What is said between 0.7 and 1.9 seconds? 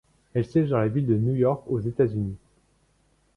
dans la ville de New York aux